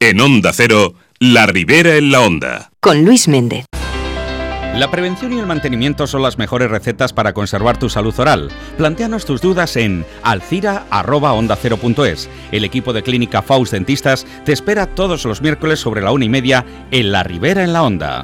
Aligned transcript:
En 0.00 0.20
Onda 0.20 0.52
Cero, 0.52 0.94
La 1.18 1.46
Ribera 1.46 1.96
en 1.96 2.12
la 2.12 2.20
Onda. 2.20 2.70
Con 2.78 3.04
Luis 3.04 3.26
Méndez. 3.26 3.64
La 4.76 4.92
prevención 4.92 5.32
y 5.32 5.40
el 5.40 5.46
mantenimiento 5.46 6.06
son 6.06 6.22
las 6.22 6.38
mejores 6.38 6.70
recetas 6.70 7.12
para 7.12 7.32
conservar 7.32 7.80
tu 7.80 7.88
salud 7.88 8.14
oral. 8.20 8.48
Plantéanos 8.76 9.24
tus 9.24 9.40
dudas 9.40 9.74
en 9.74 10.06
alcira.ondacero.es. 10.22 12.30
El 12.52 12.64
equipo 12.64 12.92
de 12.92 13.02
Clínica 13.02 13.42
Faust 13.42 13.72
Dentistas 13.72 14.24
te 14.44 14.52
espera 14.52 14.86
todos 14.86 15.24
los 15.24 15.42
miércoles 15.42 15.80
sobre 15.80 16.00
la 16.00 16.12
una 16.12 16.26
y 16.26 16.28
media 16.28 16.64
en 16.92 17.10
La 17.10 17.24
Ribera 17.24 17.64
en 17.64 17.72
la 17.72 17.82
Onda. 17.82 18.22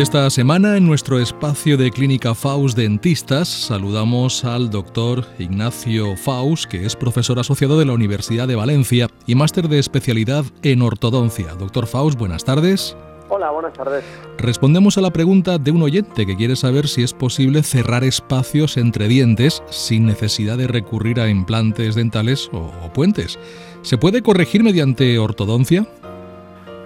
Y 0.00 0.02
esta 0.02 0.30
semana 0.30 0.78
en 0.78 0.86
nuestro 0.86 1.18
espacio 1.18 1.76
de 1.76 1.90
Clínica 1.90 2.34
Faust 2.34 2.74
Dentistas 2.74 3.48
saludamos 3.48 4.46
al 4.46 4.70
doctor 4.70 5.26
Ignacio 5.38 6.16
Faust, 6.16 6.64
que 6.64 6.86
es 6.86 6.96
profesor 6.96 7.38
asociado 7.38 7.78
de 7.78 7.84
la 7.84 7.92
Universidad 7.92 8.48
de 8.48 8.56
Valencia 8.56 9.08
y 9.26 9.34
máster 9.34 9.68
de 9.68 9.78
especialidad 9.78 10.46
en 10.62 10.80
ortodoncia. 10.80 11.54
Doctor 11.54 11.86
Faust, 11.86 12.18
buenas 12.18 12.46
tardes. 12.46 12.96
Hola, 13.28 13.50
buenas 13.50 13.74
tardes. 13.74 14.02
Respondemos 14.38 14.96
a 14.96 15.02
la 15.02 15.10
pregunta 15.10 15.58
de 15.58 15.70
un 15.70 15.82
oyente 15.82 16.24
que 16.24 16.34
quiere 16.34 16.56
saber 16.56 16.88
si 16.88 17.02
es 17.02 17.12
posible 17.12 17.62
cerrar 17.62 18.02
espacios 18.02 18.78
entre 18.78 19.06
dientes 19.06 19.62
sin 19.68 20.06
necesidad 20.06 20.56
de 20.56 20.66
recurrir 20.66 21.20
a 21.20 21.28
implantes 21.28 21.94
dentales 21.94 22.48
o, 22.54 22.72
o 22.82 22.92
puentes. 22.94 23.38
¿Se 23.82 23.98
puede 23.98 24.22
corregir 24.22 24.64
mediante 24.64 25.18
ortodoncia? 25.18 25.86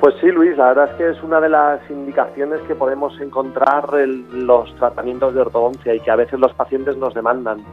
Pues 0.05 0.17
sí, 0.21 0.27
Luis, 0.27 0.55
la 0.59 0.67
verdad 0.67 0.91
es 0.91 0.97
que 0.97 1.09
es 1.13 1.23
una 1.23 1.41
de 1.41 1.49
las 1.49 1.81
indicaciones 1.91 2.61
que 2.69 2.75
podemos 2.75 3.19
encontrar 3.23 3.89
en 3.95 4.47
los 4.47 4.71
tratamientos 4.77 5.33
de 5.33 5.41
ortodoncia 5.41 5.95
y 5.95 6.01
que 6.01 6.11
a 6.11 6.17
veces 6.17 6.39
los 6.39 6.53
pacientes 6.53 6.99
nos 6.99 7.15
demandan. 7.15 7.65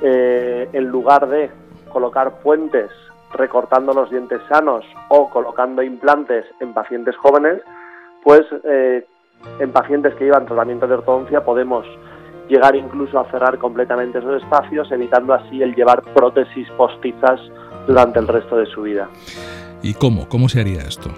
Eh, 0.00 0.70
en 0.72 0.84
lugar 0.86 1.28
de 1.28 1.50
colocar 1.92 2.40
puentes 2.40 2.88
recortando 3.34 3.92
los 3.92 4.08
dientes 4.08 4.40
sanos 4.48 4.86
o 5.10 5.28
colocando 5.28 5.82
implantes 5.82 6.46
en 6.60 6.72
pacientes 6.72 7.14
jóvenes, 7.16 7.60
pues 8.24 8.46
eh, 8.64 9.04
en 9.60 9.70
pacientes 9.70 10.14
que 10.14 10.24
llevan 10.24 10.46
tratamiento 10.46 10.86
de 10.86 10.94
ortodoncia 10.94 11.44
podemos 11.44 11.84
llegar 12.48 12.74
incluso 12.74 13.18
a 13.18 13.30
cerrar 13.30 13.58
completamente 13.58 14.20
esos 14.20 14.42
espacios, 14.42 14.90
evitando 14.92 15.34
así 15.34 15.60
el 15.60 15.74
llevar 15.74 16.00
prótesis 16.14 16.70
postizas 16.78 17.38
durante 17.86 18.18
el 18.18 18.28
resto 18.28 18.56
de 18.56 18.64
su 18.64 18.80
vida. 18.80 19.10
¿Y 19.82 19.92
cómo? 19.92 20.26
¿Cómo 20.26 20.48
se 20.48 20.60
haría 20.60 20.80
esto? 20.80 21.10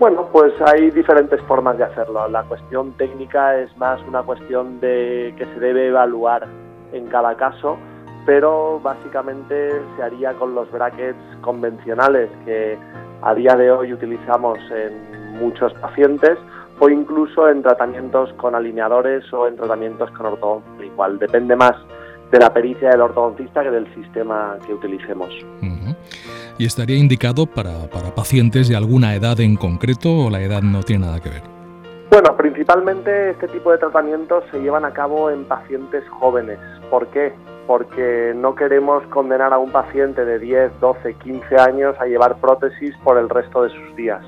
Bueno, 0.00 0.28
pues 0.32 0.52
hay 0.66 0.90
diferentes 0.90 1.40
formas 1.42 1.78
de 1.78 1.84
hacerlo. 1.84 2.26
La 2.28 2.42
cuestión 2.42 2.92
técnica 2.94 3.56
es 3.56 3.74
más 3.76 4.00
una 4.08 4.22
cuestión 4.22 4.80
de 4.80 5.32
que 5.38 5.44
se 5.46 5.60
debe 5.60 5.86
evaluar 5.86 6.48
en 6.92 7.06
cada 7.06 7.36
caso, 7.36 7.76
pero 8.26 8.80
básicamente 8.80 9.70
se 9.96 10.02
haría 10.02 10.32
con 10.34 10.54
los 10.54 10.70
brackets 10.72 11.18
convencionales 11.42 12.28
que 12.44 12.76
a 13.22 13.34
día 13.34 13.54
de 13.54 13.70
hoy 13.70 13.92
utilizamos 13.92 14.58
en 14.72 15.38
muchos 15.38 15.72
pacientes 15.74 16.38
o 16.80 16.88
incluso 16.88 17.48
en 17.48 17.62
tratamientos 17.62 18.32
con 18.34 18.56
alineadores 18.56 19.32
o 19.32 19.46
en 19.46 19.54
tratamientos 19.54 20.10
con 20.10 20.26
ortodoncia. 20.26 20.84
Igual 20.84 21.20
depende 21.20 21.54
más 21.54 21.76
de 22.30 22.38
la 22.38 22.52
pericia 22.52 22.90
del 22.90 23.00
ortodoncista 23.00 23.62
que 23.62 23.70
del 23.70 23.92
sistema 23.94 24.56
que 24.66 24.74
utilicemos. 24.74 25.30
Uh 25.62 25.66
-huh. 25.66 25.96
¿Y 26.58 26.66
estaría 26.66 26.96
indicado 26.96 27.46
para, 27.46 27.88
para, 27.90 28.14
pacientes 28.14 28.68
de 28.68 28.76
alguna 28.76 29.14
edad 29.14 29.40
en 29.40 29.56
concreto 29.56 30.26
o 30.26 30.30
la 30.30 30.40
edad 30.40 30.62
no 30.62 30.82
tiene 30.82 31.06
nada 31.06 31.20
que 31.20 31.30
ver? 31.30 31.42
Bueno, 32.10 32.36
principalmente 32.36 33.30
este 33.30 33.48
tipo 33.48 33.72
de 33.72 33.78
tratamientos 33.78 34.44
se 34.52 34.60
llevan 34.60 34.84
a 34.84 34.92
cabo 34.92 35.30
en 35.30 35.44
pacientes 35.44 36.04
jóvenes. 36.10 36.58
¿Por 36.90 37.08
qué? 37.08 37.32
Porque 37.66 38.32
no 38.36 38.54
queremos 38.54 39.02
condenar 39.08 39.52
a 39.52 39.58
un 39.58 39.72
paciente 39.72 40.24
de 40.24 40.38
10, 40.38 40.78
12, 40.80 41.14
15 41.14 41.56
años 41.56 41.96
a 41.98 42.06
llevar 42.06 42.36
prótesis 42.36 42.94
por 43.02 43.18
el 43.18 43.28
resto 43.28 43.64
de 43.64 43.70
sus 43.70 43.96
días. 43.96 44.22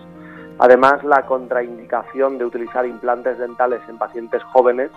Además, 0.59 1.05
la 1.05 1.27
contraindicación 1.27 2.39
de 2.39 2.47
utilizar 2.47 2.87
implantes 2.87 3.39
dentales 3.39 3.81
en 3.89 3.99
pacientes 3.99 4.43
jóvenes 4.45 4.91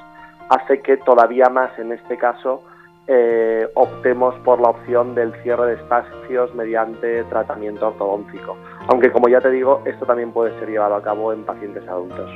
hace 0.50 0.82
que 0.82 0.98
todavía 0.98 1.50
más 1.50 1.78
en 1.78 1.92
este 1.92 2.18
caso 2.18 2.64
eh, 3.12 3.68
optemos 3.74 4.36
por 4.46 4.62
la 4.62 4.70
opción 4.70 5.16
del 5.16 5.34
cierre 5.42 5.66
de 5.66 5.74
espacios 5.82 6.54
mediante 6.54 7.24
tratamiento 7.24 7.88
ortodóntico. 7.88 8.56
Aunque 8.88 9.12
como 9.12 9.28
ya 9.28 9.42
te 9.42 9.50
digo, 9.50 9.82
esto 9.86 10.06
también 10.06 10.32
puede 10.32 10.58
ser 10.60 10.70
llevado 10.70 10.94
a 10.94 11.02
cabo 11.02 11.34
en 11.34 11.44
pacientes 11.44 11.88
adultos. 11.88 12.30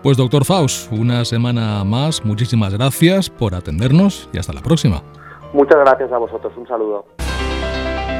Pues 0.00 0.16
doctor 0.16 0.44
Faust, 0.44 0.92
una 0.92 1.24
semana 1.24 1.82
más, 1.84 2.24
muchísimas 2.24 2.72
gracias 2.74 3.28
por 3.28 3.56
atendernos 3.56 4.28
y 4.32 4.38
hasta 4.38 4.52
la 4.52 4.60
próxima. 4.60 5.02
Muchas 5.52 5.78
gracias 5.80 6.12
a 6.12 6.18
vosotros, 6.18 6.52
un 6.56 6.66
saludo. 6.68 7.21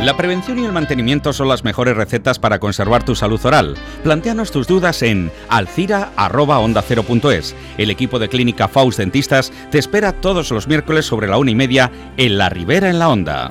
La 0.03 0.17
prevención 0.17 0.59
y 0.59 0.65
el 0.65 0.73
mantenimiento 0.73 1.33
son 1.33 1.47
las 1.47 1.63
mejores 1.63 1.97
recetas 1.97 2.41
para 2.41 2.59
conservar 2.59 3.05
tu 3.05 3.15
salud 3.15 3.41
oral. 3.47 3.77
Plantéanos 4.03 4.51
tus 4.51 4.67
dudas 4.67 5.01
en 5.03 5.31
alcira.ondacero.es. 5.49 7.55
El 7.79 7.89
equipo 7.89 8.19
de 8.19 8.29
Clínica 8.29 8.67
Faust 8.67 8.99
Dentistas 8.99 9.53
te 9.71 9.79
espera 9.79 10.11
todos 10.11 10.51
los 10.51 10.67
miércoles 10.67 11.07
sobre 11.07 11.29
la 11.29 11.39
una 11.39 11.53
y 11.53 11.55
media 11.55 11.93
en 12.17 12.37
La 12.37 12.49
Ribera 12.49 12.91
en 12.91 12.99
la 12.99 13.11
Onda. 13.11 13.49